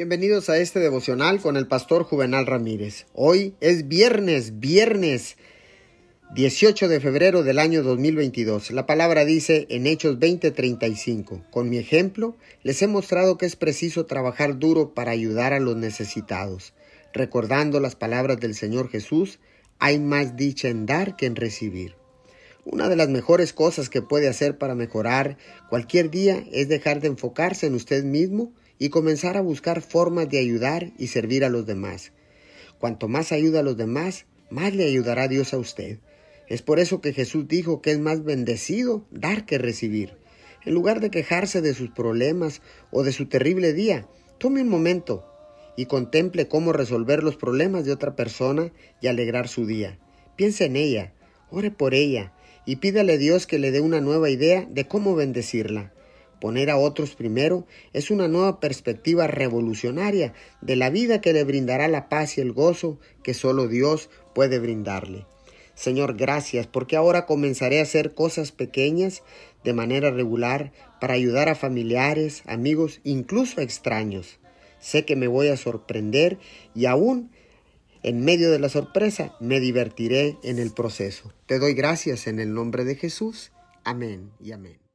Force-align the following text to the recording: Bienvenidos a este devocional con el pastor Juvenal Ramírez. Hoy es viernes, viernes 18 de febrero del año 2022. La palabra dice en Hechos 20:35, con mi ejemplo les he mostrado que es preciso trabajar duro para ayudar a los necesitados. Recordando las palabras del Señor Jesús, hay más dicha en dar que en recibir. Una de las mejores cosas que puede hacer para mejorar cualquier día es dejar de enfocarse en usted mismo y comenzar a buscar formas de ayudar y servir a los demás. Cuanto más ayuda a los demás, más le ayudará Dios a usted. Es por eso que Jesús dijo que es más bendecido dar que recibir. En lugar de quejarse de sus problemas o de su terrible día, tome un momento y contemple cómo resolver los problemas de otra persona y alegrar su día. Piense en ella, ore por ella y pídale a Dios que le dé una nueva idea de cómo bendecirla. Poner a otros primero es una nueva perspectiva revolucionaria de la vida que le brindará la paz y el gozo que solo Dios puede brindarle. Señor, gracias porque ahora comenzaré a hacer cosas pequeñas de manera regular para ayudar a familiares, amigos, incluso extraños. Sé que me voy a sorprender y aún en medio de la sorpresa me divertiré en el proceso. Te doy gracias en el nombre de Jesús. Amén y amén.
Bienvenidos 0.00 0.48
a 0.48 0.56
este 0.56 0.80
devocional 0.80 1.42
con 1.42 1.58
el 1.58 1.66
pastor 1.66 2.04
Juvenal 2.04 2.46
Ramírez. 2.46 3.04
Hoy 3.12 3.54
es 3.60 3.86
viernes, 3.86 4.58
viernes 4.58 5.36
18 6.34 6.88
de 6.88 7.00
febrero 7.00 7.42
del 7.42 7.58
año 7.58 7.82
2022. 7.82 8.70
La 8.70 8.86
palabra 8.86 9.26
dice 9.26 9.66
en 9.68 9.86
Hechos 9.86 10.18
20:35, 10.18 11.42
con 11.50 11.68
mi 11.68 11.76
ejemplo 11.76 12.34
les 12.62 12.80
he 12.80 12.86
mostrado 12.86 13.36
que 13.36 13.44
es 13.44 13.56
preciso 13.56 14.06
trabajar 14.06 14.58
duro 14.58 14.94
para 14.94 15.10
ayudar 15.10 15.52
a 15.52 15.60
los 15.60 15.76
necesitados. 15.76 16.72
Recordando 17.12 17.78
las 17.78 17.94
palabras 17.94 18.40
del 18.40 18.54
Señor 18.54 18.88
Jesús, 18.88 19.38
hay 19.80 19.98
más 19.98 20.34
dicha 20.34 20.68
en 20.68 20.86
dar 20.86 21.14
que 21.14 21.26
en 21.26 21.36
recibir. 21.36 21.94
Una 22.64 22.88
de 22.88 22.96
las 22.96 23.10
mejores 23.10 23.52
cosas 23.52 23.90
que 23.90 24.00
puede 24.00 24.28
hacer 24.28 24.56
para 24.56 24.74
mejorar 24.74 25.36
cualquier 25.68 26.10
día 26.10 26.42
es 26.52 26.70
dejar 26.70 27.02
de 27.02 27.08
enfocarse 27.08 27.66
en 27.66 27.74
usted 27.74 28.02
mismo 28.02 28.54
y 28.80 28.88
comenzar 28.88 29.36
a 29.36 29.42
buscar 29.42 29.82
formas 29.82 30.28
de 30.30 30.38
ayudar 30.38 30.90
y 30.98 31.08
servir 31.08 31.44
a 31.44 31.50
los 31.50 31.66
demás. 31.66 32.12
Cuanto 32.78 33.08
más 33.08 33.30
ayuda 33.30 33.60
a 33.60 33.62
los 33.62 33.76
demás, 33.76 34.24
más 34.48 34.74
le 34.74 34.86
ayudará 34.86 35.28
Dios 35.28 35.52
a 35.52 35.58
usted. 35.58 35.98
Es 36.48 36.62
por 36.62 36.80
eso 36.80 37.02
que 37.02 37.12
Jesús 37.12 37.46
dijo 37.46 37.82
que 37.82 37.92
es 37.92 38.00
más 38.00 38.24
bendecido 38.24 39.04
dar 39.10 39.44
que 39.44 39.58
recibir. 39.58 40.16
En 40.64 40.72
lugar 40.72 41.00
de 41.00 41.10
quejarse 41.10 41.60
de 41.60 41.74
sus 41.74 41.90
problemas 41.90 42.62
o 42.90 43.02
de 43.02 43.12
su 43.12 43.26
terrible 43.26 43.74
día, 43.74 44.08
tome 44.38 44.62
un 44.62 44.68
momento 44.68 45.26
y 45.76 45.84
contemple 45.84 46.48
cómo 46.48 46.72
resolver 46.72 47.22
los 47.22 47.36
problemas 47.36 47.84
de 47.84 47.92
otra 47.92 48.16
persona 48.16 48.72
y 49.02 49.08
alegrar 49.08 49.48
su 49.48 49.66
día. 49.66 49.98
Piense 50.36 50.64
en 50.64 50.76
ella, 50.76 51.12
ore 51.50 51.70
por 51.70 51.92
ella 51.92 52.32
y 52.64 52.76
pídale 52.76 53.12
a 53.12 53.18
Dios 53.18 53.46
que 53.46 53.58
le 53.58 53.72
dé 53.72 53.80
una 53.80 54.00
nueva 54.00 54.30
idea 54.30 54.66
de 54.70 54.88
cómo 54.88 55.14
bendecirla. 55.14 55.92
Poner 56.40 56.70
a 56.70 56.78
otros 56.78 57.14
primero 57.14 57.66
es 57.92 58.10
una 58.10 58.26
nueva 58.26 58.60
perspectiva 58.60 59.26
revolucionaria 59.26 60.32
de 60.62 60.76
la 60.76 60.88
vida 60.88 61.20
que 61.20 61.32
le 61.32 61.44
brindará 61.44 61.86
la 61.88 62.08
paz 62.08 62.38
y 62.38 62.40
el 62.40 62.52
gozo 62.52 62.98
que 63.22 63.34
solo 63.34 63.68
Dios 63.68 64.08
puede 64.34 64.58
brindarle. 64.58 65.26
Señor, 65.74 66.16
gracias 66.16 66.66
porque 66.66 66.96
ahora 66.96 67.26
comenzaré 67.26 67.78
a 67.78 67.84
hacer 67.84 68.14
cosas 68.14 68.52
pequeñas 68.52 69.22
de 69.64 69.72
manera 69.72 70.10
regular 70.10 70.72
para 71.00 71.14
ayudar 71.14 71.48
a 71.48 71.54
familiares, 71.54 72.42
amigos, 72.46 73.00
incluso 73.04 73.60
extraños. 73.60 74.38
Sé 74.78 75.04
que 75.04 75.16
me 75.16 75.26
voy 75.26 75.48
a 75.48 75.56
sorprender 75.56 76.38
y 76.74 76.86
aún 76.86 77.30
en 78.02 78.24
medio 78.24 78.50
de 78.50 78.58
la 78.58 78.68
sorpresa 78.70 79.34
me 79.40 79.60
divertiré 79.60 80.36
en 80.42 80.58
el 80.58 80.70
proceso. 80.72 81.32
Te 81.46 81.58
doy 81.58 81.74
gracias 81.74 82.26
en 82.26 82.40
el 82.40 82.54
nombre 82.54 82.84
de 82.84 82.96
Jesús. 82.96 83.52
Amén 83.84 84.30
y 84.40 84.52
amén. 84.52 84.89